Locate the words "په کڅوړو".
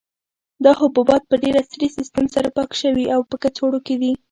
3.29-3.79